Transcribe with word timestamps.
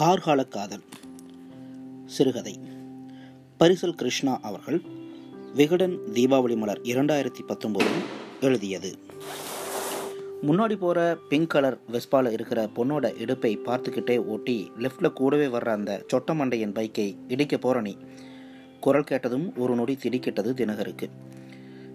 கார்கால 0.00 0.48
காதல் 0.48 0.82
சிறுகதை. 2.06 2.60
பரிசல் 3.60 3.92
கிருஷ்ணா 3.92 4.38
அவர்கள் 4.42 4.82
விகடன் 5.54 5.98
தீபாவளி 6.12 6.56
மலர் 6.56 6.80
இரண்டாயிரத்தி 6.80 7.38
பத்தொம்போதில் 7.48 8.04
எழுதியது. 8.40 8.98
முன்னாடி 10.42 10.76
போகிற 10.76 11.18
பிங்க் 11.28 11.50
கலர் 11.50 11.78
வெஸ்பாவில் 11.92 12.32
இருக்கிற 12.32 12.70
பொண்ணோட 12.76 13.20
இடுப்பை 13.20 13.58
பார்த்துக்கிட்டே 13.58 14.18
ஓட்டி 14.18 14.70
லெஃப்டில் 14.78 15.12
கூடவே 15.12 15.46
வர்ற 15.46 15.68
அந்த 15.68 16.04
சொட்ட 16.12 16.30
மண்டையின் 16.30 16.72
பைக்கை 16.72 17.16
இடிக்க 17.28 17.58
போகிற 17.58 17.80
நீ. 17.80 17.96
குரல் 18.80 19.04
கேட்டதும் 19.04 19.56
ஒரு 19.56 19.74
நொடி 19.74 19.98
திடிக்கிட்டது 20.02 20.52
தினகருக்கு. 20.52 21.10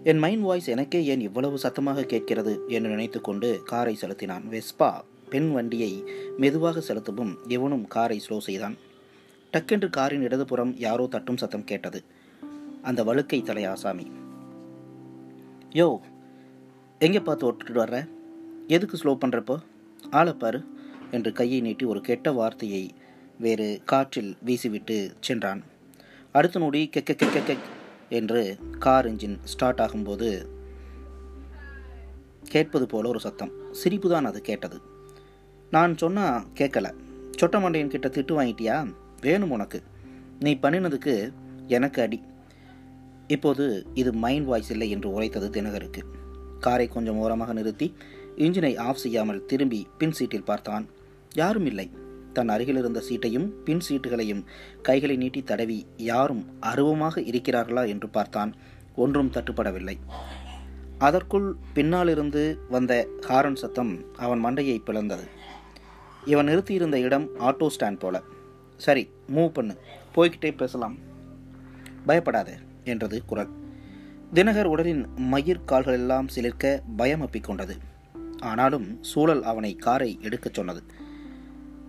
என் 0.04 0.18
மைண்ட் 0.18 0.42
வாய்ஸ் 0.42 0.68
எனக்கே 0.68 1.04
ஏன் 1.04 1.20
இவ்வளவு 1.20 1.58
சத்தமாக 1.58 2.02
கேட்கிறது? 2.02 2.60
என்று 2.68 2.88
நினைத்துக்கொண்டு 2.88 3.62
காரை 3.64 3.94
செலுத்தினான் 3.94 4.44
வெஸ்பா 4.50 5.00
பெண் 5.32 5.50
வண்டியை 5.52 5.92
மெதுவாக 6.36 6.80
செலுத்தவும் 6.80 7.32
எவனும் 7.56 7.86
காரை 7.94 8.18
ஸ்லோ 8.24 8.38
செய்தான். 8.46 8.76
டக்கென்று 9.52 9.88
காரின் 9.90 10.24
இடதுபுறம் 10.26 10.72
யாரோ 10.86 11.04
தட்டும் 11.14 11.40
சத்தம் 11.42 11.68
கேட்டது. 11.70 12.00
அந்த 12.88 13.00
வழுக்கை 13.08 13.40
தலை 13.42 13.64
ஆசாமி. 13.72 14.06
யோ 15.78 15.88
எங்கே 17.00 17.20
பார்த்து 17.20 17.46
ஓட்டுட்டு 17.48 17.80
வர்ற? 17.82 17.98
எதுக்கு 18.76 18.96
ஸ்லோ 19.02 19.12
பண்ணுறப்போ 19.22 19.56
ஆளப்பாரு 20.18 20.60
என்று 21.16 21.30
கையை 21.38 21.60
நீட்டி 21.66 21.84
ஒரு 21.92 22.00
கெட்ட 22.08 22.28
வார்த்தையை 22.32 22.82
வேறு 23.44 23.68
காற்றில் 23.90 24.32
வீசிவிட்டு 24.46 24.96
சென்றான். 25.26 25.60
அடுத்த 26.34 26.58
நொடி 26.58 26.80
கெக்க 26.94 27.12
கெக்க 27.22 27.38
கெக் 27.48 27.68
என்று 28.18 28.42
கார் 28.84 29.08
இன்ஜின் 29.10 29.36
ஸ்டார்ட் 29.52 29.82
ஆகும்போது 29.84 30.28
கேட்பது 32.54 32.86
போல 32.86 33.08
ஒரு 33.08 33.20
சத்தம். 33.26 33.52
சிரிப்பு 33.80 34.08
தான் 34.08 34.28
அது 34.30 34.40
கேட்டது. 34.48 34.78
நான் 35.74 35.96
சொன்னால் 35.96 36.44
கேட்கல 36.54 36.86
சொட்ட 37.38 37.56
மண்டையன் 37.64 37.92
கிட்ட 37.92 38.08
திட்டு 38.08 38.34
வாங்கிட்டியா? 38.38 38.94
வேணும் 39.20 39.50
உனக்கு. 39.50 39.82
நீ 40.40 40.58
பண்ணினதுக்கு 40.62 41.32
எனக்கு 41.66 42.02
அடி. 42.02 42.22
இப்போது 43.26 43.86
இது 43.94 44.12
மைண்ட் 44.12 44.46
வாய்ஸ் 44.46 44.70
இல்லை 44.70 44.90
என்று 44.90 45.12
உரைத்தது 45.12 45.48
தினகருக்கு. 45.48 46.02
காரை 46.60 46.88
கொஞ்சம் 46.88 47.16
ஓரமாக 47.16 47.52
நிறுத்தி 47.52 47.94
இன்ஜினை 48.36 48.78
ஆஃப் 48.78 48.96
செய்யாமல் 48.96 49.44
திரும்பி 49.44 49.86
பின் 49.98 50.12
சீட்டில் 50.12 50.44
பார்த்தான். 50.44 50.86
யாரும் 51.34 51.66
இல்லை. 51.66 51.90
தன் 52.32 52.48
அருகில் 52.48 52.76
இருந்த 52.76 53.02
சீட்டையும் 53.08 53.48
பின் 53.64 53.82
சீட்டுகளையும் 53.88 54.44
கைகளை 54.82 55.16
நீட்டி 55.16 55.42
தடவி 55.42 55.86
யாரும் 55.96 56.46
அருவமாக 56.60 57.20
இருக்கிறார்களா 57.20 57.88
என்று 57.88 58.08
பார்த்தான். 58.08 58.54
ஒன்றும் 58.96 59.30
தட்டுப்படவில்லை. 59.30 59.96
அதற்குள் 60.98 61.54
பின்னாலிருந்து 61.74 62.58
வந்த 62.70 63.06
ஹாரன் 63.20 63.56
சத்தம் 63.56 63.92
அவன் 64.16 64.44
மண்டையை 64.44 64.78
பிளந்தது. 64.86 65.40
இவன் 66.24 66.44
நிறுத்தியிருந்த 66.44 67.00
இடம் 67.00 67.28
ஆட்டோ 67.38 67.66
ஸ்டாண்ட் 67.78 67.98
போல. 67.98 68.22
சரி 68.76 69.10
மூவ் 69.34 69.48
பண்ணு. 69.48 69.76
போய்கிட்டே 70.16 70.56
பேசலாம். 70.56 70.98
பயப்படாத 72.06 72.58
என்றது 72.84 73.24
குரல். 73.24 73.48
தினகர் 74.34 74.64
உடலின் 74.64 75.06
மயிர் 75.16 75.60
கால்களெல்லாம் 75.66 76.28
சிலிர்க்க 76.34 76.82
பயம் 76.96 77.22
அப்பிக்கொண்டது 77.22 77.76
ஆனாலும் 78.38 79.02
சூழல் 79.02 79.42
அவனை 79.42 79.76
காரை 79.76 80.18
எடுக்கச் 80.20 80.54
சொன்னது. 80.54 80.82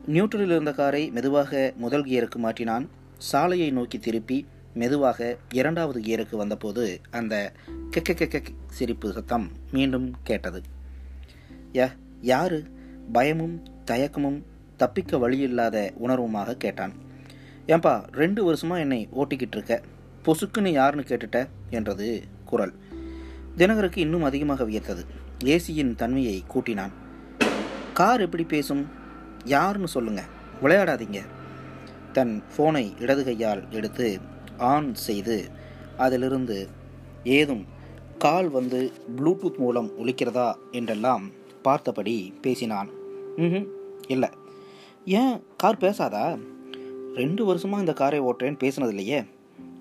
நியூட்ரலில் 0.07 0.45
இருந்த 0.45 0.71
காரை 0.71 1.11
மெதுவாக 1.11 1.73
முதல் 1.75 2.03
கியருக்கு 2.03 2.35
மாற்றினான். 2.35 2.87
சாலையை 3.17 3.71
நோக்கி 3.71 3.99
திருப்பி 3.99 4.45
மெதுவாக 4.73 5.37
இரண்டாவது 5.49 5.99
கியருக்கு 6.01 6.35
வந்தபோது 6.35 7.01
அந்த 7.11 7.51
கெக்க 7.91 8.11
கெக்க 8.11 8.43
சிரிப்பு 8.67 9.11
சத்தம் 9.11 9.51
மீண்டும் 9.71 10.15
கேட்டது. 10.23 10.61
ய 11.73 11.91
யாரு? 12.21 12.63
பயமும் 13.13 13.63
தயக்கமும் 13.85 14.43
தப்பிக்க 14.77 15.17
வழியில்லாத 15.17 15.93
உணர்வுமாக 16.03 16.53
கேட்டான். 16.53 16.93
ஏன்பா 17.67 18.03
ரெண்டு 18.11 18.53
வருஷமா 18.53 18.77
என்னை 18.77 19.09
ஓட்டிக்கிட்டு 19.19 19.55
இருக்க? 19.55 19.81
பொசுக்குன்னு 20.25 20.67
யாருன்னு 20.67 21.05
கேட்டுட்ட? 21.07 21.47
என்றது 21.69 22.23
குரல். 22.45 22.73
தினகருக்கு 23.57 23.97
இன்னும் 23.97 24.23
அதிகமாக 24.23 24.63
வியத்தது. 24.63 25.05
ஏசியின் 25.43 25.95
தன்மையை 25.95 26.43
கூட்டினான். 26.47 26.91
கார் 27.93 28.21
எப்படி 28.21 28.43
பேசும்? 28.43 28.87
யாருன்னு 29.45 29.87
சொல்லுங்க. 29.87 30.23
விளையாடாதீங்க. 30.61 31.21
தன் 32.11 32.43
ஃபோனை 32.57 33.01
இடது 33.01 33.23
கையால் 33.23 33.71
எடுத்து 33.71 34.19
ஆன் 34.57 34.95
செய்து 34.95 35.49
அதிலிருந்து 35.97 36.67
ஏதும் 37.23 37.65
கால் 38.17 38.49
வந்து 38.49 38.91
ப்ளூடூத் 39.17 39.57
மூலம் 39.57 39.91
ஒழிக்கிறதா 39.97 40.55
என்றெல்லாம் 40.71 41.31
பார்த்தபடி 41.61 42.33
பேசினான். 42.41 42.89
ம் 43.35 43.72
இல்லை. 44.07 44.29
ஏன் 45.05 45.43
கார் 45.57 45.77
பேசாதா? 45.77 46.39
ரெண்டு 47.15 47.45
வருஷமாக 47.45 47.79
இந்த 47.79 47.93
காரை 47.93 48.21
ஓட்டுறேன் 48.21 48.57
பேசினதில்லையே. 48.63 49.25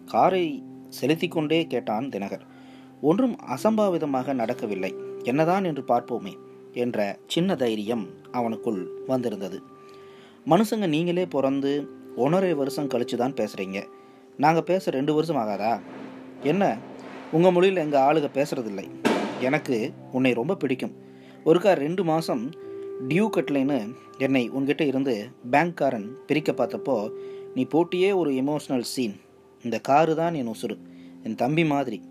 காரை 0.07 0.63
செலுத்தி 0.89 1.29
கொண்டே 1.29 1.67
கேட்டான் 1.67 2.09
தினகர். 2.09 2.41
ஒன்றும் 3.01 3.37
அசம்பாவிதமாக 3.47 4.35
நடக்கவில்லை. 4.35 4.95
என்னதான் 5.23 5.65
என்று 5.65 5.85
பார்ப்போமே 5.89 6.33
என்ற 6.73 7.19
சின்ன 7.27 7.55
தைரியம் 7.55 8.09
அவனுக்குள் 8.33 8.87
வந்திருந்தது. 9.07 9.63
மனுஷங்க 10.47 10.87
நீங்களே 10.87 11.27
பிறந்து 11.27 11.89
ஒன்றரை 12.17 12.55
வருஷம் 12.55 12.89
கழிச்சு 12.89 13.17
தான் 13.17 13.35
பேசுகிறீங்க 13.35 13.85
நாங்கள் 14.37 14.63
பேச 14.63 14.91
ரெண்டு 14.91 15.15
வருஷம் 15.15 15.37
ஆகாதா? 15.37 15.81
என்ன? 16.43 16.79
உங்கள் 17.33 17.53
மொழியில் 17.53 17.83
எங்கள் 17.83 18.01
ஆளுக 18.01 18.29
பேசுகிறதில்லை 18.35 18.91
எனக்கு 19.41 19.93
உன்னை 20.13 20.33
ரொம்ப 20.33 20.55
பிடிக்கும். 20.55 20.95
ஒருக்கா 21.45 21.73
ரெண்டு 21.73 22.05
மாதம் 22.05 22.51
டியூ 23.09 23.29
கட்லைன்னு 23.37 23.95
என்னை 24.19 24.51
உன்கிட்ட 24.51 24.81
இருந்து 24.81 25.31
பேங்க்காரன் 25.51 26.07
பிரிக்க 26.27 26.53
பார்த்தப்போ 26.53 27.11
நீ 27.55 27.65
போட்டியே 27.65 28.15
ஒரு 28.15 28.31
எமோஷ்னல் 28.31 28.81
சீன் 28.81 29.21
இந்த 29.65 29.79
காரு 29.79 30.17
தான் 30.17 30.35
என் 30.35 30.49
உசுறு. 30.49 30.79
என் 31.23 31.35
தம்பி 31.35 31.65
மாதிரி. 31.65 32.03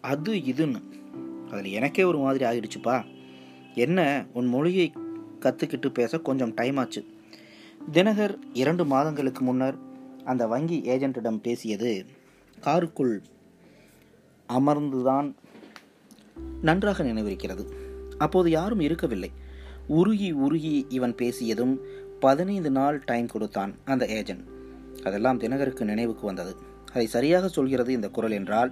அது 0.00 0.34
இதுன்னு. 0.34 0.80
அதில் 1.50 1.72
எனக்கே 1.72 2.02
ஒரு 2.02 2.18
மாதிரி 2.18 2.44
ஆகிடுச்சுப்பா 2.44 3.04
என்ன 3.74 4.26
உன் 4.32 4.46
மொழியை 4.46 4.92
கற்றுக்கிட்டு 5.40 5.88
பேச 5.88 6.18
கொஞ்சம் 6.18 6.54
டைம் 6.54 6.76
ஆச்சு. 6.76 7.06
தினகர் 7.92 8.38
இரண்டு 8.52 8.86
மாதங்களுக்கு 8.86 9.44
முன்னர் 9.44 9.78
அந்த 10.24 10.46
வங்கி 10.46 10.80
ஏஜென்ட்டிடம் 10.80 11.36
பேசியது 11.36 12.06
காருக்குள் 12.60 13.22
அமர்ந்துதான் 14.48 15.34
நன்றாக 16.62 17.04
நினைவிருக்கிறது. 17.04 17.66
அப்போது 18.18 18.50
யாரும் 18.50 18.80
இருக்கவில்லை. 18.80 19.30
உருகி 19.98 20.30
உருகி 20.32 20.86
இவன் 20.88 21.14
பேசியதும் 21.14 21.74
பதினைந்து 22.20 22.70
நாள் 22.70 23.02
டைம் 23.04 23.26
கொடுத்தான் 23.26 23.72
அந்த 23.84 24.04
ஏஜென்ட் 24.06 24.44
அதெல்லாம் 25.04 25.40
தினகருக்கு 25.40 25.80
நினைவுக்கு 25.80 26.24
வந்தது. 26.26 26.52
அதை 26.92 27.06
சரியாக 27.06 27.48
சொல்கிறது 27.48 27.92
இந்த 27.92 28.08
குரல் 28.08 28.30
என்றால் 28.30 28.70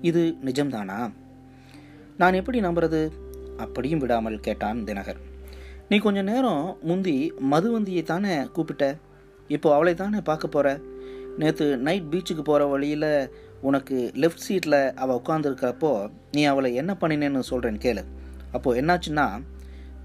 இது 0.00 0.22
நிஜம்தானா? 0.44 1.12
நான் 2.16 2.34
எப்படி 2.34 2.60
நம்புறது? 2.60 3.00
அப்படியும் 3.56 3.98
விடாமல் 3.98 4.40
கேட்டான் 4.40 4.80
தினகர். 4.84 5.20
நீ 5.88 5.98
கொஞ்ச 5.98 6.22
நேரம் 6.22 6.76
முந்தி 6.82 7.16
மதுவந்தியை 7.50 8.02
தானே 8.02 8.34
கூப்பிட்ட? 8.52 8.96
இப்போ 9.48 9.74
அவளை 9.74 9.94
தானே 9.94 10.20
பார்க்க 10.20 10.48
போற? 10.48 10.80
நேற்று 11.38 11.66
நைட் 11.76 12.10
பீச்சுக்கு 12.10 12.44
போகிற 12.44 12.66
வழியில் 12.66 13.10
உனக்கு 13.60 14.12
லெஃப்ட் 14.14 14.46
சீட்டில் 14.48 14.80
அவள் 14.94 15.20
உட்காந்துருக்கிறப்போ 15.20 16.10
நீ 16.32 16.44
அவளை 16.44 16.74
என்ன 16.74 16.96
பண்ணினேன்னு 17.00 17.50
சொல்கிறேன்னு 17.50 17.84
கேளு. 17.86 18.04
அப்போது 18.52 18.80
என்னாச்சுன்னா 18.82 19.26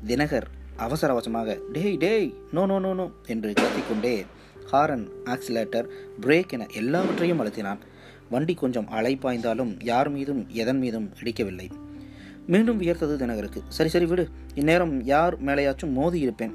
தினகர் 0.09 0.47
அவசர 0.85 1.12
அவசரமாக 1.13 1.53
டேய் 1.75 1.97
டேய் 2.03 2.28
நோ 2.56 2.63
நோ 2.72 2.75
நோ 2.85 2.91
நோ 3.00 3.06
என்று 3.34 3.52
கத்திக்கொண்டே 3.59 4.13
ஹாரன் 4.72 5.06
ஆக்சிலேட்டர் 5.34 5.88
பிரேக் 6.24 6.53
என 6.56 6.66
எல்லாவற்றையும் 6.81 7.41
அழுத்தினான். 7.44 7.81
வண்டி 8.34 8.53
கொஞ்சம் 8.62 8.88
அலைப்பாய்ந்தாலும் 8.97 9.71
யார் 9.89 10.10
மீதும் 10.16 10.42
எதன் 10.62 10.80
மீதும் 10.83 11.07
இடிக்கவில்லை. 11.21 11.68
மீண்டும் 12.54 12.80
வியர்த்தது 12.81 13.16
தினகருக்கு 13.21 13.62
சரி 13.77 13.89
சரி 13.94 14.07
விடு. 14.12 14.25
இந்நேரம் 14.62 14.95
யார் 15.13 15.36
மேலேயாச்சும் 15.48 15.95
மோதி 16.00 16.19
இருப்பேன். 16.25 16.54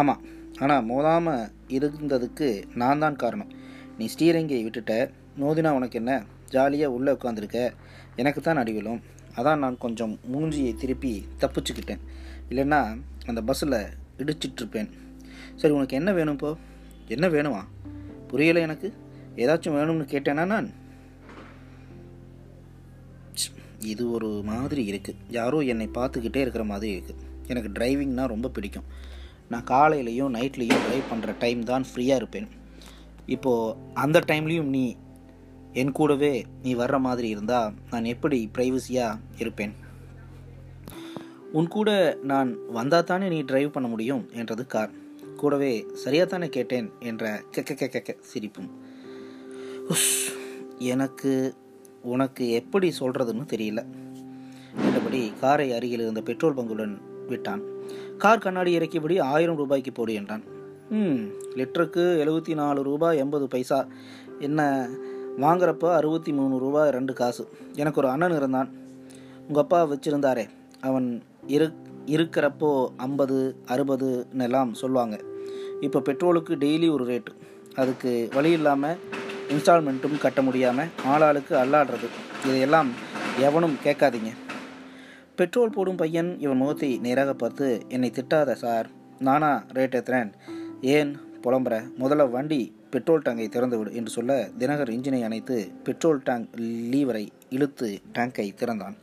ஆமாம் 0.00 0.22
ஆனால் 0.62 0.84
மோதாமல் 0.90 1.48
இருந்ததுக்கு 1.76 2.48
நான் 2.82 3.02
தான் 3.04 3.20
காரணம். 3.22 3.50
நீ 3.98 4.06
ஸ்டீரிங்கை 4.14 4.60
விட்டுட்ட. 4.66 4.94
மோதினா 5.42 5.70
உனக்கு 5.78 5.98
என்ன? 6.02 6.12
ஜாலியாக 6.54 6.96
உள்ளே 6.96 7.12
உட்காந்துருக்க 7.16 7.58
எனக்கு 8.22 8.40
தான் 8.40 8.60
அடிவிலும் 8.62 9.00
அதான் 9.38 9.62
நான் 9.64 9.82
கொஞ்சம் 9.84 10.12
மூஞ்சியை 10.32 10.72
திருப்பி 10.82 11.12
தப்பிச்சுக்கிட்டேன். 11.42 12.02
இல்லைன்னா 12.54 13.00
அந்த 13.26 13.42
பஸ்ஸில் 13.42 13.78
இடிச்சிட்ருப்பேன். 14.18 14.90
சரி 15.56 15.74
உனக்கு 15.74 15.96
என்ன 15.96 16.12
வேணும் 16.12 16.32
இப்போ 16.32 16.56
என்ன 17.08 17.28
வேணுமா? 17.28 17.62
புரியலை 18.30 18.60
எனக்கு. 18.60 18.88
ஏதாச்சும் 19.36 19.76
வேணும்னு 19.78 20.04
கேட்டேனா 20.14 20.46
நான்? 20.46 20.68
இது 23.92 24.10
ஒரு 24.10 24.28
மாதிரி 24.44 24.82
இருக்குது 24.90 25.22
யாரோ 25.28 25.58
என்னை 25.58 25.86
பார்த்துக்கிட்டே 25.94 26.42
இருக்கிற 26.44 26.64
மாதிரி 26.64 26.90
இருக்குது 26.96 27.22
எனக்கு 27.46 27.70
டிரைவிங்னால் 27.78 28.32
ரொம்ப 28.34 28.48
பிடிக்கும். 28.48 28.86
நான் 29.48 29.64
காலையிலையும் 29.64 30.34
நைட்லேயும் 30.36 30.84
ட்ரைவ் 30.84 31.10
பண்ணுற 31.12 31.34
டைம் 31.38 31.62
தான் 31.62 31.84
ஃப்ரீயாக 31.94 32.20
இருப்பேன். 32.20 32.48
இப்போது 33.26 33.76
அந்த 33.94 34.20
டைம்லேயும் 34.26 34.70
நீ 34.76 34.96
என் 35.72 35.92
கூடவே 35.92 36.44
நீ 36.62 36.74
வர்ற 36.74 37.00
மாதிரி 37.00 37.28
இருந்தால் 37.28 37.74
நான் 37.90 38.04
எப்படி 38.04 38.50
ப்ரைவசியாக 38.58 39.20
இருப்பேன்? 39.38 39.74
உன் 41.54 41.68
கூட 41.68 42.18
நான் 42.22 42.58
வந்தால் 42.68 43.04
தானே 43.04 43.28
நீ 43.28 43.40
டிரைவ் 43.40 43.70
பண்ண 43.70 43.88
முடியும் 43.88 44.28
என்றது 44.32 44.66
கார். 44.66 44.90
கூடவே 45.36 45.86
சரியாத்தானே 46.04 46.48
கேட்டேன் 46.48 46.92
என்ற 47.00 47.42
கெக்க 47.56 47.74
கெக்க 47.74 48.16
சிரிப்பும். 48.20 48.70
உஸ் 49.88 50.32
எனக்கு 50.78 51.54
உனக்கு 52.02 52.50
எப்படி 52.50 52.92
சொல்கிறதுன்னு 53.00 53.46
தெரியல. 53.54 53.84
என்றபடி 54.84 55.32
காரை 55.40 55.72
அருகில் 55.72 56.00
இருந்த 56.00 56.22
பெட்ரோல் 56.22 56.54
பங்குடன் 56.54 56.98
விட்டான். 57.28 57.62
கார் 58.18 58.38
கண்ணாடி 58.38 58.78
இறக்கியபடி 58.78 59.20
ஆயிரம் 59.20 59.56
ரூபாய்க்கு 59.56 59.92
போடு 59.92 60.14
என்றான். 60.14 60.42
ம் 60.90 61.24
லிட்டருக்கு 61.54 62.06
எழுபத்தி 62.24 62.54
நாலு 62.54 62.82
ரூபாய் 62.82 63.18
எண்பது 63.18 63.48
பைசா. 63.48 63.86
என்ன 64.38 64.88
வாங்குறப்ப 65.40 65.92
அறுபத்தி 65.92 66.32
மூணு 66.32 66.58
ரூபாய் 66.58 66.90
ரெண்டு 66.90 67.12
காசு. 67.12 67.48
எனக்கு 67.74 68.00
ஒரு 68.00 68.10
அண்ணன் 68.10 68.36
இருந்தான். 68.36 68.72
உங்கள் 69.48 69.62
அப்பா 69.62 69.86
வச்சுருந்தாரே. 69.86 70.48
அவன் 70.88 71.08
இரு 71.56 71.66
இருக்கிறப்போ 72.16 72.70
ஐம்பது 73.06 73.38
அறுபதுன்னு 73.72 74.46
எல்லாம் 74.48 74.72
சொல்லுவாங்க. 74.80 75.16
இப்போ 75.86 75.98
பெட்ரோலுக்கு 76.08 76.54
டெய்லி 76.64 76.88
ஒரு 76.96 77.04
ரேட்டு. 77.10 77.32
அதுக்கு 77.80 78.10
வழி 78.34 78.50
இல்லாமல் 78.58 78.98
இன்ஸ்டால்மெண்ட்டும் 79.54 80.22
கட்ட 80.24 80.42
முடியாமல் 80.48 80.92
ஆளாளுக்கு 81.12 81.54
அல்லாடுறது. 81.62 82.08
இதையெல்லாம் 82.46 82.90
எவனும் 83.46 83.76
கேட்காதீங்க. 83.84 84.32
பெட்ரோல் 85.38 85.74
போடும் 85.76 86.00
பையன் 86.02 86.30
இவன் 86.44 86.60
முகத்தை 86.62 86.90
நேராக 87.06 87.30
பார்த்து 87.34 87.68
என்னை 87.88 88.10
திட்டாத 88.18 88.52
சார் 88.64 88.88
நானா 89.28 89.52
ரேட் 89.76 89.96
ஏற்றுறேன் 89.98 90.30
ஏன் 90.96 91.12
புலம்புற? 91.44 91.74
முதல்ல 92.02 92.24
வண்டி 92.34 92.60
பெட்ரோல் 92.92 93.24
டேங்கை 93.26 93.46
திறந்து 93.54 93.76
விடு 93.78 93.90
என்று 93.98 94.10
சொல்ல 94.16 94.36
தினகர் 94.58 94.92
இன்ஜினை 94.96 95.20
அணைத்து 95.28 95.56
பெட்ரோல் 95.86 96.20
டேங்க் 96.28 96.48
லீவரை 96.92 97.24
இழுத்து 97.56 97.88
டேங்கை 98.18 98.46
திறந்தான். 98.60 98.96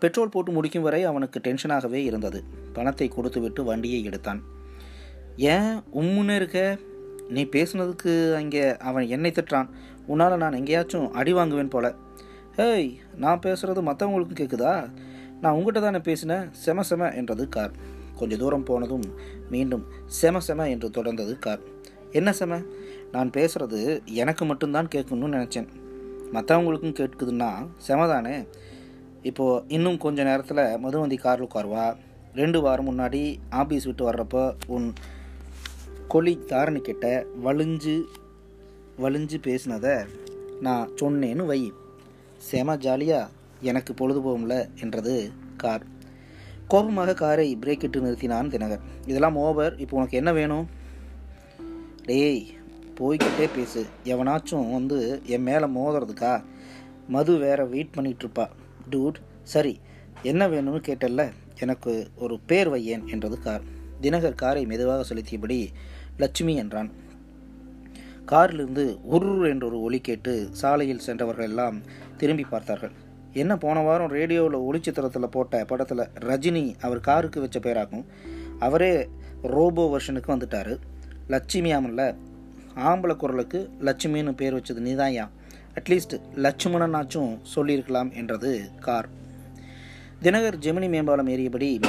பெட்ரோல் 0.00 0.28
போட்டு 0.28 0.52
முடிக்கும் 0.52 0.82
வரை 0.82 1.04
அவனுக்கு 1.04 1.40
டென்ஷனாகவே 1.40 1.92
இருந்தது. 1.92 2.44
பணத்தை 2.72 3.08
கொடுத்துவிட்டு 3.08 3.64
வண்டியை 3.64 4.04
எடுத்தான். 4.04 4.42
ஏன்? 5.36 5.82
உம்முன்னு 5.94 6.36
இருக்க? 6.36 6.78
நீ 7.28 7.44
பேசுனதுக்கு 7.44 8.34
அங்கே 8.34 8.76
அவன் 8.76 9.06
என்னை 9.06 9.30
திட்டுறான் 9.30 9.68
உன்னால் 10.06 10.36
நான் 10.36 10.52
எங்கேயாச்சும் 10.52 11.12
அடி 11.12 11.32
வாங்குவேன் 11.32 11.68
போல. 11.68 11.94
ஹேய் 12.56 12.96
நான் 13.16 13.38
பேசுகிறது 13.38 13.80
மற்றவங்களுக்கும் 13.82 14.40
கேட்குதா 14.40 14.90
நான் 15.40 15.52
உங்ககிட்ட 15.52 15.80
தானே 15.80 15.98
பேசினேன் 15.98 16.48
செம 16.52 16.82
செம 16.82 17.12
என்றது 17.12 17.48
கார். 17.48 17.70
கொஞ்சம் 18.16 18.38
தூரம் 18.38 18.64
போனதும் 18.64 19.02
மீண்டும் 19.50 19.84
செம 20.06 20.40
செம 20.40 20.68
என்று 20.68 20.88
தொடர்ந்தது 20.88 21.38
கார். 21.38 21.60
என்ன 22.12 22.32
செம? 22.32 22.58
நான் 23.12 23.30
பேசுகிறது 23.30 24.04
எனக்கு 24.04 24.44
மட்டும்தான் 24.44 24.88
கேட்கணும்னு 24.94 25.38
நினச்சேன். 25.38 25.68
மற்றவங்களுக்கும் 26.32 26.94
கேட்குதுன்னா 26.94 27.50
செம 27.76 28.06
தானே? 28.06 28.46
இப்போது 29.22 29.64
இன்னும் 29.68 29.98
கொஞ்ச 29.98 30.22
நேரத்தில் 30.22 30.56
மதுவந்தி 30.56 31.18
காரில் 31.18 31.48
உட்காருவா. 31.54 31.96
ரெண்டு 32.34 32.60
வாரம் 32.60 32.88
முன்னாடி 32.90 33.36
ஆஃபீஸ் 33.50 33.84
விட்டு 33.84 34.12
வர்றப்போ 34.12 34.54
உன் 34.66 34.92
கொலி 36.08 36.38
தாரணிக்கிட்ட 36.46 37.24
வலிஞ்சு 37.44 38.02
வலிஞ்சு 38.98 39.38
பேசினதை 39.42 40.06
நான் 40.60 40.90
சொன்னேன்னு 41.00 41.46
வை. 41.46 41.72
செம 42.36 42.76
ஜாலியாக 42.76 43.30
எனக்கு 43.60 43.94
பொழுது 43.94 44.20
போகும்ல 44.20 44.68
என்றது 44.80 45.30
கார். 45.56 45.84
கோபமாக 46.68 47.14
காரை 47.14 47.58
பிரேக் 47.60 47.82
இட்டு 47.82 48.00
நிறுத்தினான் 48.00 48.50
தினகர். 48.50 48.80
இதெல்லாம் 49.06 49.36
ஓவர் 49.36 49.78
இப்போ 49.78 49.96
உனக்கு 49.96 50.16
என்ன 50.16 50.32
வேணும்? 50.32 50.68
டேய் 52.04 52.46
போய்கிட்டே 52.98 53.48
பேசு. 53.54 53.86
எவனாச்சும் 54.04 54.72
வந்து 54.72 55.20
என் 55.26 55.42
மேலே 55.42 55.64
மோதுறதுக்கா? 55.64 56.42
மது 57.08 57.36
வேற 57.36 57.64
வெயிட் 57.64 57.94
பண்ணிகிட்ருப்பா 57.96 58.48
டூட் 58.90 59.18
சரி 59.52 59.74
என்ன 60.22 60.42
வேணும்னு 60.48 60.80
கேட்டல்ல? 60.88 61.22
எனக்கு 61.64 61.92
ஒரு 62.16 62.34
பேர் 62.46 62.70
வையேன் 62.70 63.04
என்றது 63.12 63.38
கார். 63.38 63.64
தினகர் 64.02 64.40
காரை 64.42 64.62
மெதுவாக 64.66 65.04
செலுத்தியபடி 65.10 65.58
லட்சுமி 66.18 66.54
என்றான். 66.56 66.90
காரிலிருந்து 68.24 68.84
உரு 69.14 69.30
என்ற 69.50 69.64
ஒரு 69.66 69.78
ஒலி 69.82 69.98
கேட்டு 70.00 70.32
சாலையில் 70.60 71.06
சென்றவர்கள் 71.06 71.48
எல்லாம் 71.48 71.78
திரும்பி 72.16 72.44
பார்த்தார்கள். 72.50 72.94
என்ன 73.32 73.52
போன 73.56 73.80
வாரம் 73.80 74.12
ரேடியோவில் 74.16 74.64
ஒளிச்சித்திரத்தில் 74.68 75.34
போட்ட 75.34 75.64
படத்தில் 75.64 76.04
ரஜினி 76.28 76.64
அவர் 76.80 77.00
காருக்கு 77.00 77.40
வச்ச 77.40 77.58
பேராகும். 77.58 78.06
அவரே 78.58 78.92
ரோபோ 79.54 79.84
வெர்ஷனுக்கு 79.92 80.32
வந்துட்டார். 80.34 80.72
லட்சுமி 81.28 81.70
ஆமல்ல 81.74 82.04
ஆம்பளை 82.88 83.14
குரலுக்கு 83.16 83.60
லட்சுமின்னு 83.80 84.32
பேர் 84.36 84.56
வச்சது 84.56 84.80
நீதாயா 84.88 85.26
அட்லீஸ்ட் 85.74 86.20
லட்சுமணனாச்சும் 86.34 87.38
சொல்லியிருக்கலாம் 87.42 88.12
என்றது 88.12 88.70
கார். 88.80 89.08
தினகர் 90.22 90.58
ஜெமினி 90.60 90.88
மேம்பாலம் 90.88 91.26
ஏறியபடி 91.26 91.80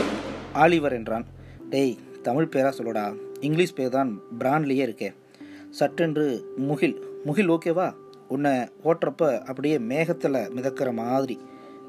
ஆலிவர் 0.53 0.91
என்றான். 0.91 1.25
டேய் 1.69 1.97
தமிழ் 2.21 2.49
பேரா 2.51 2.71
சொல்லடா. 2.77 3.15
இங்கிலீஷ் 3.39 3.73
பேர் 3.73 3.89
தான் 3.89 4.19
பிராண்ட்லேயே 4.39 4.85
இருக்கே. 4.87 5.13
சட்டென்று 5.69 6.53
முகில் 6.57 6.99
முகில் 7.25 7.49
ஓகேவா? 7.49 7.93
உன்னை 8.27 8.51
ஓட்டுறப்ப 8.83 9.39
அப்படியே 9.39 9.77
மேகத்தில் 9.77 10.49
மிதக்கிற 10.55 10.93
மாதிரி. 10.93 11.39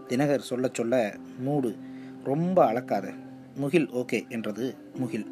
தினகர் 0.09 0.39
சொல்ல 0.39 0.71
சொல்ல 0.73 1.15
மூடு. 1.39 1.77
ரொம்ப 2.25 2.73
அளக்காத 2.73 3.13
முகில் 3.55 3.91
ஓகே 3.91 4.29
என்றது 4.29 4.75
முகில். 4.95 5.27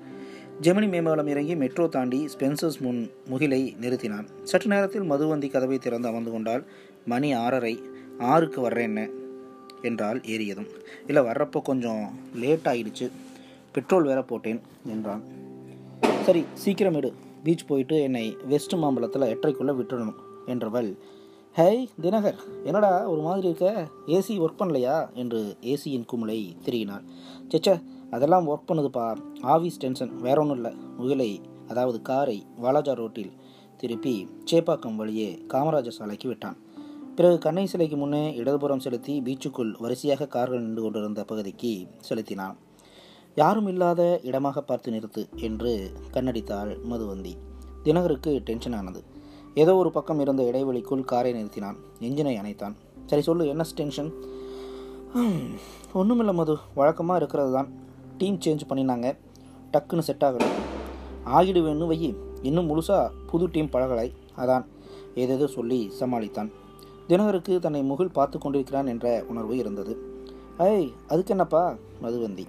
ஜெமினி 0.63 0.89
மேம்பாலம் 0.89 1.27
இறங்கி 1.27 1.57
மெட்ரோ 1.57 1.87
தாண்டி 1.89 2.29
ஸ்பென்சர்ஸ் 2.39 2.81
முன் 2.81 3.11
முகிலை 3.31 3.61
நிறுத்தினான். 3.81 4.27
சற்று 4.43 4.69
நேரத்தில் 4.69 5.03
மதுவந்தி 5.03 5.51
கதவை 5.51 5.79
திறந்து 5.79 6.09
அமர்ந்து 6.09 6.31
கொண்டால் 6.31 6.65
மணி 7.07 7.33
ஆறரை. 7.33 7.83
ஆறுக்கு 8.19 8.69
வர்றேன்னு 8.69 9.09
என்றால் 9.83 10.21
ஏறியதும். 10.21 10.69
இல்லை 11.07 11.23
வர்றப்போ 11.23 11.63
கொஞ்சம் 11.63 12.03
லேட் 12.35 12.67
ஆகிடுச்சு 12.67 13.11
பெட்ரோல் 13.73 14.03
வேற 14.03 14.23
போட்டேன் 14.23 14.61
என்றான். 14.87 15.23
சரி 16.25 16.45
சீக்கிரம் 16.55 16.95
எடு. 16.95 17.13
பீச் 17.45 17.67
போயிட்டு 17.67 18.03
என்னை 18.03 18.37
வெஸ்ட் 18.49 18.75
மாம்பலத்தில் 18.75 19.31
எட்டரைக்குள்ளே 19.33 19.77
விட்டுடணும் 19.81 20.19
என்றவள் 20.47 20.95
ஹேய் 21.57 21.89
தினகர். 22.01 22.37
என்னடா 22.65 23.09
ஒரு 23.09 23.21
மாதிரி 23.21 23.47
இருக்க? 23.47 23.89
ஏசி 24.07 24.35
ஒர்க் 24.43 24.59
பண்ணலையா? 24.59 25.13
என்று 25.15 25.57
ஏசியின் 25.61 26.05
குமுளை 26.13 26.37
திருகினாள் 26.65 27.05
செச்ச 27.49 27.81
அதெல்லாம் 28.11 28.49
ஒர்க் 28.49 28.69
பண்ணுதுப்பா. 28.69 29.07
ஆஃபீஸ் 29.43 29.79
டென்ஷன் 29.79 30.17
வேற 30.17 30.41
ஒன்றும் 30.41 30.57
இல்லை. 30.57 30.73
முகிலை 30.99 31.41
அதாவது 31.69 32.03
காரை 32.03 32.47
வாலாஜா 32.63 32.95
ரோட்டில் 32.95 33.33
திருப்பி 33.77 34.29
சேப்பாக்கம் 34.51 34.97
வழியே 34.97 35.45
காமராஜர் 35.49 35.99
சாலைக்கு 35.99 36.29
விட்டான். 36.29 36.57
பிறகு 37.17 37.39
கண்ணை 37.39 37.67
சிலைக்கு 37.67 37.97
முன்னே 37.97 38.35
இடதுபுறம் 38.35 38.81
செலுத்தி 38.81 39.21
பீச்சுக்குள் 39.21 39.73
வரிசையாக 39.79 40.27
கார்கள் 40.27 40.63
நின்று 40.63 40.83
கொண்டிருந்த 40.83 41.25
பகுதிக்கு 41.25 41.87
செலுத்தினான். 42.01 42.57
யாரும் 43.35 43.67
இல்லாத 43.67 44.21
இடமாக 44.23 44.63
பார்த்து 44.63 44.93
நிறுத்து 44.93 45.25
என்று 45.37 45.93
கண்ணடித்தாள் 46.13 46.77
மதுவந்தி. 46.91 47.35
தினகருக்கு 47.85 48.39
டென்ஷன் 48.39 48.73
ஆனது. 48.73 49.03
ஏதோ 49.55 49.75
ஒரு 49.77 49.91
பக்கம் 49.91 50.21
இருந்த 50.21 50.43
இடைவெளிக்குள் 50.43 51.05
காரை 51.05 51.33
நிறுத்தினான். 51.33 51.77
என்ஜினை 52.01 52.35
அணைத்தான். 52.41 52.73
சரி 53.07 53.23
சொல்லு 53.23 53.49
என்ன 53.49 53.65
டென்ஷன்? 53.75 54.15
ஒன்றுமில்ல 55.95 56.35
மது. 56.35 56.57
வழக்கமாக 56.75 57.19
இருக்கிறது 57.19 57.53
தான் 57.53 57.73
டீம் 58.19 58.39
சேஞ்ச் 58.45 58.61
பண்ணினாங்க. 58.69 59.17
டக்குன்னு 59.73 59.99
செட் 59.99 60.23
ஆகலை. 60.23 60.47
ஆகிடுவேன்னு 61.27 61.87
வை 61.87 62.17
இன்னும் 62.43 62.69
முழுசாக 62.69 63.11
புது 63.27 63.51
டீம் 63.51 63.71
பழகலை. 63.73 64.13
அதான். 64.39 64.65
ஏதேதோ 65.15 65.47
சொல்லி 65.47 65.93
சமாளித்தான். 66.01 66.51
தினகருக்கு 67.09 67.59
தன்னை 67.59 67.83
முகில் 67.83 68.13
பார்த்து 68.13 68.39
கொண்டிருக்கிறான் 68.39 68.87
என்ற 68.87 69.25
உணர்வு 69.29 69.57
இருந்தது. 69.57 69.99
ஐய் 70.59 70.93
அதுக்கு 71.09 71.31
என்னப்பா? 71.31 71.77
மதுவந்தி. 72.03 72.47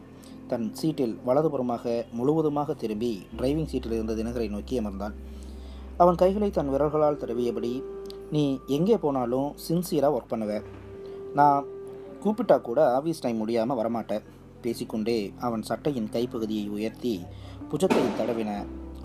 தன் 0.47 0.73
சீட்டில் 0.73 1.19
வலதுபுறமாக 1.25 2.03
முழுவதுமாக 2.11 2.73
திரும்பி 2.73 3.21
டிரைவிங் 3.37 3.65
சீட்டில் 3.65 3.91
இருந்த 3.91 4.13
தினகரை 4.13 4.49
நோக்கி 4.49 4.79
அமர்ந்தான். 4.79 5.13
அவன் 6.01 6.19
கைகளை 6.21 6.49
தன் 6.57 6.71
விரல்களால் 6.73 7.21
தடவியபடி 7.21 7.73
நீ 8.35 8.43
எங்கே 8.77 8.97
போனாலும் 9.03 9.49
சின்சியராக 9.67 10.15
ஒர்க் 10.17 10.31
பண்ணுவ. 10.31 10.53
நான் 11.39 11.65
கூப்பிட்டா 12.23 12.57
கூட 12.67 12.79
ஆஃபீஸ் 12.97 13.23
டைம் 13.23 13.41
முடியாமல் 13.41 13.79
வரமாட்டேன். 13.79 14.25
பேசிக்கொண்டே 14.63 15.17
அவன் 15.45 15.63
சட்டையின் 15.69 16.09
கைப்பகுதியை 16.15 16.65
உயர்த்தி 16.75 17.13
புஜத்தை 17.71 18.03
தடவின 18.19 18.51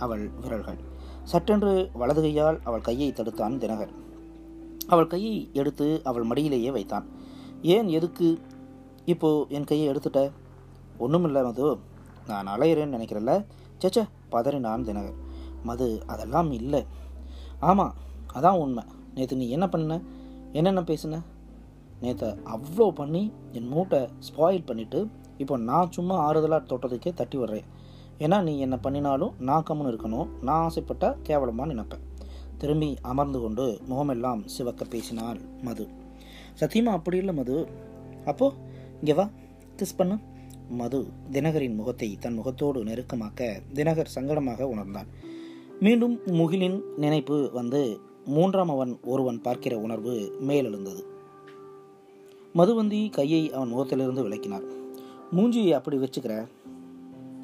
அவள் 0.05 0.25
விரல்கள். 0.43 0.81
சட்டென்று 1.33 1.73
வலது 2.01 2.23
கையால் 2.27 2.59
அவள் 2.69 2.87
கையை 2.89 3.11
தடுத்தான் 3.13 3.61
தினகர். 3.63 3.93
அவள் 4.93 5.13
கையை 5.15 5.37
எடுத்து 5.61 5.87
அவள் 6.09 6.29
மடியிலேயே 6.31 6.73
வைத்தான். 6.77 7.07
ஏன் 7.75 7.89
எதுக்கு 7.99 8.29
இப்போ 9.13 9.31
என் 9.57 9.69
கையை 9.71 9.87
எடுத்துட்ட? 9.93 10.21
ஒன்றுமில்ல 11.05 11.45
மது. 11.49 11.69
நான் 12.31 12.51
அலையிறேன்னு 12.55 12.97
நினைக்கிறல்ல. 12.97 13.33
சேச்சே 13.83 14.05
பதறினான் 14.33 14.87
தினகர். 14.89 15.17
மது 15.69 15.89
அதெல்லாம் 16.13 16.51
இல்லை. 16.61 16.83
ஆமாம் 17.69 17.95
அதான் 18.37 18.61
உண்மை. 18.65 18.85
நேற்று 19.17 19.41
நீ 19.43 19.47
என்ன 19.57 19.67
பண்ண? 19.75 19.95
என்னென்ன 20.59 20.83
பேசுன? 20.91 21.21
நேற்று 22.03 22.29
அவ்வளோ 22.55 22.87
பண்ணி 22.99 23.23
என் 23.59 23.71
மூட்டை 23.75 24.01
ஸ்பாயில் 24.27 24.67
பண்ணிவிட்டு 24.69 25.01
இப்போ 25.43 25.55
நான் 25.69 25.93
சும்மா 25.97 26.17
ஆறுதலாக 26.27 26.69
தொட்டதுக்கே 26.71 27.11
தட்டி 27.21 27.37
வர்றேன் 27.43 27.67
ஏன்னா 28.25 28.37
நீ 28.49 28.53
என்ன 28.67 28.77
பண்ணினாலும் 28.85 29.33
நான் 29.49 29.67
கம்முன்னு 29.69 29.93
இருக்கணும். 29.93 30.29
நான் 30.47 30.63
ஆசைப்பட்டால் 30.67 31.19
கேவலமாக 31.29 31.71
நினைப்பேன். 31.73 32.05
திரும்பி 32.61 32.91
அமர்ந்து 33.11 33.39
கொண்டு 33.45 33.65
முகமெல்லாம் 33.89 34.43
சிவக்க 34.55 34.85
பேசினாள் 34.95 35.41
மது. 35.67 35.85
சத்தியமா 36.61 36.93
அப்படி 36.99 37.17
இல்லை 37.23 37.35
மது. 37.41 37.57
அப்போ 38.31 38.47
இங்கே 39.01 39.15
வா 39.19 39.27
கிஸ் 39.81 39.99
பண்ணு. 39.99 40.17
மது 40.79 41.01
தினகரின் 41.35 41.77
முகத்தை 41.81 42.09
தன் 42.23 42.39
முகத்தோடு 42.39 42.79
நெருக்கமாக்க 42.89 43.51
தினகர் 43.79 44.15
சங்கடமாக 44.15 44.69
உணர்ந்தான். 44.75 45.11
மீண்டும் 45.81 46.21
முகிலின் 46.27 46.77
நினைப்பு 46.97 47.51
வந்து 47.53 48.01
மூன்றாம் 48.25 48.71
அவன் 48.71 48.99
ஒருவன் 49.03 49.41
பார்க்கிற 49.41 49.79
உணர்வு 49.79 50.33
மேலெழுந்தது. 50.49 51.03
மதுவந்தி 52.55 53.11
கையை 53.11 53.53
அவன் 53.53 53.69
முகத்திலிருந்து 53.69 54.23
விளக்கினார் 54.23 54.65
மூஞ்சியை 55.37 55.73
அப்படி 55.73 55.97
வச்சுக்கிற 55.97 56.35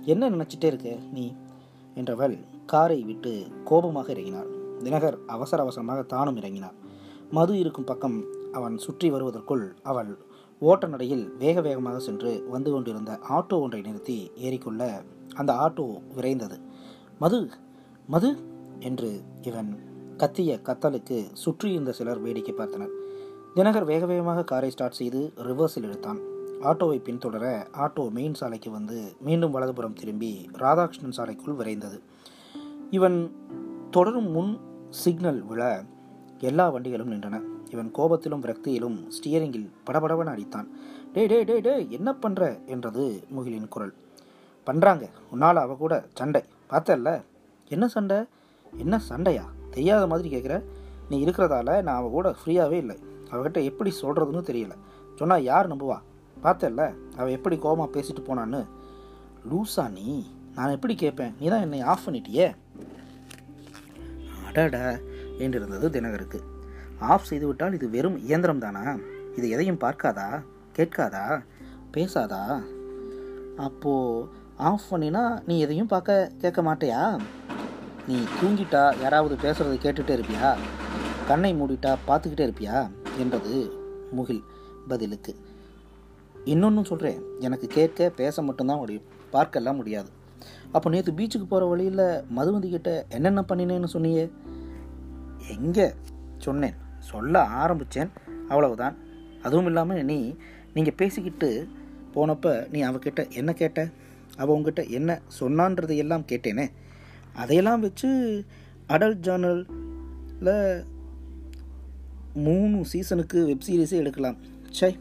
என்ன 0.05 0.31
நினைச்சிட்டே 0.31 0.65
இருக்க 0.65 0.97
நீ? 1.13 1.33
என்றவள் 1.95 2.37
காரை 2.67 3.03
விட்டு 3.03 3.47
கோபமாக 3.65 4.13
இறங்கினார் 4.13 4.49
தினகர் 4.83 5.19
அவசர 5.27 5.63
அவசரமாக 5.63 6.03
தானும் 6.03 6.37
இறங்கினார். 6.37 6.77
மது 7.31 7.59
இருக்கும் 7.59 7.85
பக்கம் 7.85 8.25
அவன் 8.53 8.79
சுற்றி 8.79 9.11
வருவதற்குள் 9.11 9.75
அவள் 9.83 10.19
ஓட்ட 10.59 10.87
நடையில் 10.87 11.37
வேக 11.37 11.61
வேகமாக 11.61 11.99
சென்று 11.99 12.45
வந்து 12.51 12.71
கொண்டிருந்த 12.71 13.19
ஆட்டோ 13.29 13.61
ஒன்றை 13.61 13.81
நிறுத்தி 13.81 14.31
ஏறிக்கொள்ள 14.35 15.03
அந்த 15.35 15.53
ஆட்டோ 15.53 15.87
விரைந்தது. 16.17 16.59
மது 17.19 17.51
மது 18.07 18.37
என்று 18.79 19.21
இவன் 19.43 19.79
கத்திய 20.17 20.61
கத்தலுக்கு 20.63 21.25
சுற்றியிருந்த 21.33 21.93
சிலர் 21.93 22.21
வேடிக்கை 22.21 22.55
பார்த்தனர். 22.55 22.91
தினகர் 23.55 23.85
வேக 23.85 24.07
வேகமாக 24.07 24.45
காரை 24.45 24.71
ஸ்டார்ட் 24.71 24.93
செய்து 24.93 25.33
ரிவர்ஸில் 25.37 25.83
எடுத்தான். 25.83 26.19
ஆட்டோவை 26.63 26.99
பின்தொடர 26.99 27.67
ஆட்டோ 27.73 28.11
மெயின் 28.11 28.35
சாலைக்கு 28.35 28.71
வந்து 28.71 29.17
மீண்டும் 29.21 29.51
வலதுபுறம் 29.51 29.93
திரும்பி 29.93 30.49
ராதாகிருஷ்ணன் 30.53 31.17
சாலைக்குள் 31.17 31.57
விரைந்தது. 31.59 32.01
இவன் 32.91 33.37
தொடரும் 33.91 34.31
முன் 34.31 34.59
சிக்னல் 34.89 35.43
விழ 35.43 35.85
எல்லா 36.39 36.69
வண்டிகளும் 36.69 37.11
நின்றன. 37.11 37.41
இவன் 37.71 37.91
கோபத்திலும் 37.95 38.43
விரக்தியிலும் 38.43 39.07
ஸ்டியரிங்கில் 39.09 39.71
படபடவன் 39.87 40.33
அடித்தான். 40.35 40.67
டே 41.13 41.27
டே 41.27 41.45
டே 41.45 41.61
டே 41.61 41.87
என்ன 41.91 42.15
பண்ணுற 42.23 42.67
என்றது 42.67 43.25
முகிலின் 43.37 43.69
குரல். 43.69 43.95
பண்ணுறாங்க 44.67 45.09
உன்னால் 45.31 45.57
அவ 45.57 45.75
கூட 45.75 46.05
சண்டை. 46.15 46.43
பார்த்தல்ல? 46.71 47.23
என்ன 47.73 47.89
சண்டை? 47.89 48.17
என்ன 48.77 48.99
சண்டையா? 48.99 49.45
தெரியாத 49.71 50.07
மாதிரி 50.07 50.37
கேட்குற. 50.37 50.63
நீ 51.09 51.25
இருக்கிறதால 51.25 51.83
நான் 51.83 51.97
அவள் 51.97 52.11
கூட 52.11 52.35
ஃப்ரீயாகவே 52.45 52.71
இல்லை. 52.71 52.99
அவகிட்ட 53.31 53.65
எப்படி 53.65 53.93
சொல்கிறதுன்னு 54.03 54.47
தெரியல. 54.51 54.71
சொன்னால் 55.17 55.43
யார் 55.43 55.77
நம்புவா? 55.77 55.99
பார்த்தல்ல 56.43 56.95
அவள் 57.17 57.33
எப்படி 57.33 57.59
கோபமாக 57.59 58.01
பேசிட்டு 58.01 58.23
போனான்னு. 58.27 58.67
லூசா 59.51 59.91
நீ. 59.91 60.27
நான் 60.55 60.71
எப்படி 60.71 60.95
கேட்பேன்? 60.95 61.35
நீ 61.41 61.49
தான் 61.49 61.61
என்னை 61.61 61.81
ஆஃப் 61.81 62.01
பண்ணிட்டியே. 62.07 62.55
அடடா 64.47 64.91
என்றிருந்தது 65.39 65.89
தினகருக்கு. 65.91 66.41
ஆஃப் 66.99 67.25
செய்து 67.25 67.47
விட்டால் 67.47 67.73
இது 67.73 67.91
வெறும் 67.91 68.19
இயந்திரம் 68.19 68.59
தானா? 68.59 68.97
இது 69.37 69.51
எதையும் 69.51 69.81
பார்க்காதா? 69.81 70.43
கேட்காதா? 70.77 71.43
பேசாதா? 71.93 72.63
அப்போ 73.57 74.27
ஆஃப் 74.57 74.83
பண்ணினா 74.91 75.43
நீ 75.47 75.61
எதையும் 75.61 75.87
பார்க்க 75.87 76.33
கேட்க 76.39 76.63
மாட்டியா? 76.63 77.21
நீ 78.09 78.25
தூங்கிட்டா 78.41 79.01
யாராவது 79.01 79.35
பேசுகிறத 79.35 79.77
கேட்டுட்டே 79.83 80.21
இருப்பியா? 80.21 80.57
கண்ணை 81.27 81.55
மூடிட்டா 81.55 81.97
பார்த்துக்கிட்டே 82.07 82.47
இருப்பியா? 82.47 82.91
என்றது 83.19 83.73
முகில் 84.11 84.43
பதிலுக்கு. 84.89 85.37
இன்னொன்றும் 86.45 86.85
சொல்கிறேன் 86.85 87.23
எனக்கு 87.41 87.67
கேட்க 87.67 88.11
பேச 88.11 88.43
மட்டும்தான் 88.43 88.79
முடியும். 88.79 89.03
பார்க்கலாம் 89.31 89.77
முடியாது. 89.77 90.09
அப்போ 90.73 90.91
நேற்று 90.91 91.13
பீச்சுக்கு 91.13 91.47
போகிற 91.49 91.69
வழியில் 91.69 92.25
மதுவந்தி 92.37 92.71
கிட்ட 92.71 93.07
என்னென்ன 93.09 93.45
பண்ணினேன்னு 93.49 93.87
சொன்னியே? 93.93 94.31
எங்கே? 95.49 95.95
சொன்னேன். 96.39 96.75
சொல்ல 96.99 97.45
ஆரம்பித்தேன் 97.45 98.11
அவ்வளவுதான். 98.49 98.97
அதுவும் 99.43 99.67
இல்லாமல் 99.67 100.05
நீ 100.05 100.37
நீங்கள் 100.75 100.95
பேசிக்கிட்டு 100.95 101.69
போனப்போ 102.15 102.71
நீ 102.71 102.85
அவகிட்ட 102.85 103.31
என்ன 103.31 103.53
கேட்ட? 103.53 103.89
அவள் 104.37 104.55
உங்ககிட்ட 104.55 104.83
என்ன 104.83 105.21
சொன்னான்றதை 105.41 105.97
எல்லாம் 105.97 106.25
கேட்டேனே. 106.29 106.71
அதையெல்லாம் 107.35 107.81
வச்சு 107.81 108.11
அடல்ட் 108.89 109.23
ஜேர்னலில் 109.27 110.85
மூணு 112.35 112.85
சீசனுக்கு 112.85 113.45
வெப் 113.45 113.67
சீரிஸே 113.67 113.91
எடுக்கலாம். 113.91 114.37
சை 114.71 114.99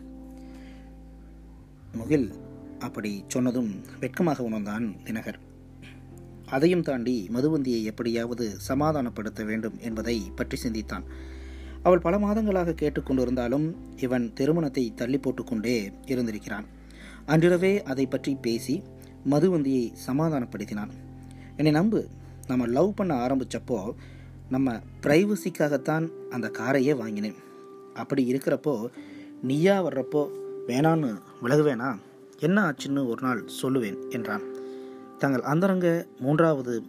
முகில் 1.92 2.34
அப்படி 2.80 3.24
சொன்னதும் 3.28 3.72
வெட்கமாக 4.00 4.44
உணர்ந்தான் 4.44 4.96
தினகர். 5.04 5.40
அதையும் 6.46 6.82
தாண்டி 6.82 7.30
மதுவந்தியை 7.34 7.84
எப்படியாவது 7.84 8.58
சமாதானப்படுத்த 8.68 9.46
வேண்டும் 9.46 9.78
என்பதை 9.80 10.32
பற்றி 10.36 10.58
சிந்தித்தான். 10.58 11.04
அவள் 11.84 12.00
பல 12.00 12.18
மாதங்களாக 12.18 12.76
கேட்டுக்கொண்டிருந்தாலும் 12.82 13.74
இவன் 13.98 14.34
திருமணத்தை 14.34 14.94
தள்ளி 14.96 15.18
போட்டுக்கொண்டே 15.18 15.92
இருந்திருக்கிறான். 16.06 16.66
அன்றிரவே 17.26 17.84
அதை 17.84 18.06
பற்றி 18.06 18.36
பேசி 18.36 18.84
மதுவந்தியை 19.30 19.94
சமாதானப்படுத்தினான். 20.08 20.92
என்னை 21.56 21.72
நம்பு. 21.72 22.08
நம்ம 22.52 22.68
லவ் 22.68 22.94
பண்ண 22.94 23.14
ஆரம்பித்தப்போ 23.26 23.94
நம்ம 24.50 24.80
ப்ரைவசிக்காகத்தான் 25.04 26.06
அந்த 26.30 26.52
காரையே 26.60 26.98
வாங்கினேன். 26.98 27.36
அப்படி 27.94 28.34
இருக்கிறப்போ 28.34 28.74
நீயா 29.42 29.86
வர்றப்போ 29.86 30.30
வேணான்னு 30.68 31.10
விலகுவேனா? 31.44 31.96
என்ன 32.40 32.58
ஆச்சுன்னு 32.70 33.08
ஒரு 33.08 33.22
நாள் 33.22 33.46
சொல்லுவேன் 33.62 34.10
என்றான். 34.10 34.42
தங்கள் 35.18 35.42
அந்தரங்க 35.42 36.06
மூன்றாவது 36.20 36.84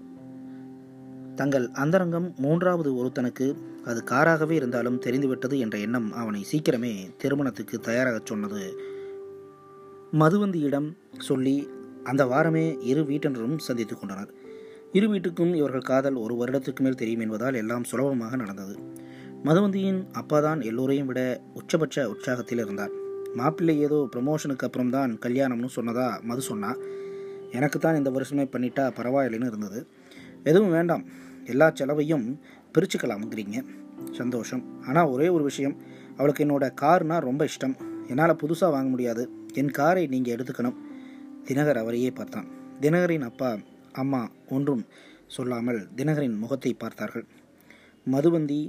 தங்கள் 1.34 1.68
அந்தரங்கம் 1.70 2.34
மூன்றாவது 2.36 2.90
ஒருத்தனுக்கு 2.92 3.46
அது 3.84 4.00
காராகவே 4.04 4.50
இருந்தாலும் 4.50 4.98
தெரிந்துவிட்டது 4.98 5.58
என்ற 5.58 5.78
எண்ணம் 5.78 6.12
அவனை 6.12 6.46
சீக்கிரமே 6.52 6.92
திருமணத்துக்கு 7.16 7.80
தயாராகச் 7.80 8.26
சொன்னது. 8.26 8.80
மதுவந்தியிடம் 10.12 10.96
சொல்லி 11.18 11.68
அந்த 12.04 12.26
வாரமே 12.26 12.78
இரு 12.80 13.02
வீட்டினரும் 13.02 13.58
சந்தித்துக் 13.58 13.98
கொண்டனர். 13.98 14.40
இரு 14.92 15.08
வீட்டுக்கும் 15.08 15.54
இவர்கள் 15.54 15.80
காதல் 15.80 16.14
ஒரு 16.14 16.34
வருடத்துக்கு 16.34 16.80
மேல் 16.80 16.94
தெரியும் 16.94 17.20
என்பதால் 17.20 17.54
எல்லாம் 17.54 17.84
சுலபமாக 17.84 18.36
நடந்தது. 18.36 18.78
மதுவந்தியின் 19.44 20.04
அப்பாதான் 20.12 20.64
எல்லோரையும் 20.64 21.06
விட 21.06 21.40
உச்சபட்ச 21.54 22.04
உற்சாகத்தில் 22.04 22.60
இருந்தார். 22.60 22.90
மாப்பிள்ளை 23.34 23.80
ஏதோ 23.80 24.08
ப்ரமோஷனுக்கு 24.16 24.58
அப்புறம் 24.58 24.90
தான் 24.90 25.18
கல்யாணம்னு 25.22 25.68
சொன்னதா 25.76 26.22
மது 26.22 26.40
சொன்னா. 26.40 26.76
எனக்கு 27.50 27.78
தான் 27.78 27.96
இந்த 27.96 28.10
வருஷமே 28.10 28.44
பண்ணிட்டா 28.44 28.90
பரவாயில்லைன்னு 28.96 29.46
இருந்தது. 29.46 29.86
எதுவும் 30.44 30.70
வேண்டாம். 30.70 31.04
எல்லா 31.44 31.70
செலவையும் 31.74 32.40
பிரிச்சுக்கலாம்ங்கிறீங்க. 32.74 33.64
சந்தோஷம். 34.12 34.84
ஆனால் 34.86 35.06
ஒரே 35.06 35.28
ஒரு 35.28 35.44
விஷயம். 35.44 35.76
அவளுக்கு 36.16 36.44
என்னோட 36.44 36.70
கார்னா 36.80 37.18
ரொம்ப 37.18 37.44
இஷ்டம். 37.44 37.76
என்னால் 38.08 38.36
புதுசாக 38.36 38.70
வாங்க 38.70 38.88
முடியாது. 38.88 39.30
என் 39.54 39.70
காரை 39.70 40.06
நீங்கள் 40.06 40.34
எடுத்துக்கணும். 40.34 40.76
தினகர் 41.44 41.78
அவரையே 41.78 42.10
பார்த்தான். 42.10 42.44
தினகரின் 42.80 43.20
அப்பா 43.20 43.56
அம்மா 44.00 44.20
ஒன்றும் 44.56 44.84
சொல்லாமல் 45.36 45.80
தினகரின் 45.98 46.38
முகத்தை 46.42 46.72
பார்த்தார்கள். 46.82 47.26
மதுவந்தி 48.06 48.60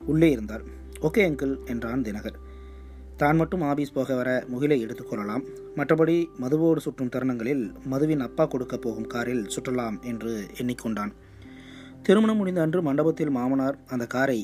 உள்ளே 0.00 0.28
இருந்தார் 0.36 0.64
ஓகே 1.06 1.22
அங்கிள் 1.28 1.54
என்றான் 1.72 2.04
தினகர். 2.08 2.38
தான் 3.20 3.38
மட்டும் 3.40 3.62
ஆபீஸ் 3.70 3.94
போக 3.96 4.14
வர 4.18 4.30
முகிலை 4.52 4.78
எடுத்துக்கொள்ளலாம் 4.84 5.44
மற்றபடி 5.78 6.16
மதுவோடு 6.42 6.80
சுற்றும் 6.84 7.12
தருணங்களில் 7.14 7.64
மதுவின் 7.92 8.24
அப்பா 8.26 8.44
கொடுக்க 8.52 8.76
போகும் 8.84 9.10
காரில் 9.14 9.44
சுற்றலாம் 9.54 9.98
என்று 10.10 10.32
எண்ணிக்கொண்டான். 10.60 11.12
திருமணம் 12.06 12.40
முடிந்த 12.40 12.62
அன்று 12.64 12.80
மண்டபத்தில் 12.88 13.34
மாமனார் 13.38 13.78
அந்த 13.94 14.06
காரை 14.14 14.38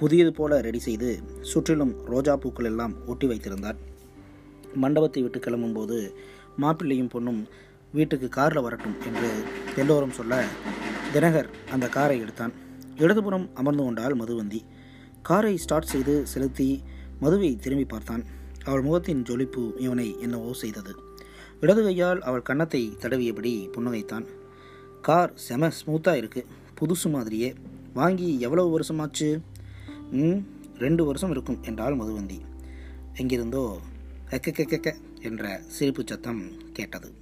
புதியது 0.00 0.32
போல 0.38 0.60
ரெடி 0.66 0.80
செய்து 0.86 1.10
சுற்றிலும் 1.50 1.94
ரோஜா 2.12 2.34
பூக்கள் 2.42 2.68
எல்லாம் 2.70 2.94
ஒட்டி 3.12 3.26
வைத்திருந்தார். 3.32 3.80
மண்டபத்தை 4.84 5.22
விட்டு 5.24 5.40
கிளம்பும்போது 5.46 5.98
மாப்பிள்ளையும் 6.62 7.12
பொண்ணும் 7.14 7.42
வீட்டுக்கு 7.96 8.28
காரில் 8.38 8.64
வரட்டும் 8.66 8.96
என்று 9.08 9.30
எல்லோரும் 9.76 10.10
சொல்ல 10.10 10.44
தினகர் 11.14 11.48
அந்த 11.70 11.88
காரை 11.88 12.20
எடுத்தான். 12.20 12.52
இடதுபுறம் 12.96 13.50
அமர்ந்து 13.54 13.82
கொண்டாள் 13.82 14.16
மதுவந்தி. 14.16 14.64
காரை 15.22 15.56
ஸ்டார்ட் 15.56 15.86
செய்து 15.86 16.26
செலுத்தி 16.26 16.82
மதுவை 17.20 17.56
திரும்பி 17.56 17.84
பார்த்தான். 17.84 18.24
அவள் 18.64 18.82
முகத்தின் 18.82 19.22
ஜொலிப்பு 19.22 19.78
இவனை 19.78 20.20
என்னவோ 20.20 20.52
செய்தது. 20.52 20.94
இடது 21.60 21.82
கையால் 21.82 22.20
அவள் 22.20 22.42
கன்னத்தை 22.42 22.96
தடவியபடி 22.98 23.68
புன்னகைத்தான். 23.76 24.26
கார் 25.00 25.32
செம 25.34 25.68
ஸ்மூத்தாக 25.68 26.20
இருக்குது 26.22 26.46
புதுசு 26.80 27.10
மாதிரியே. 27.10 27.54
வாங்கி 27.94 28.40
எவ்வளவு 28.40 28.78
வருஷமாச்சு? 28.78 29.42
ம் 30.10 30.40
ரெண்டு 30.78 31.04
வருஷம் 31.04 31.30
இருக்கும் 31.30 31.62
என்றாள் 31.62 31.94
மதுவந்தி. 31.94 32.40
எங்கிருந்தோ 33.14 33.78
கெக்க 34.28 34.62
கெக்க 34.72 34.94
என்ற 35.20 35.60
சிரிப்பு 35.66 36.02
சத்தம் 36.06 36.42
கேட்டது. 36.72 37.21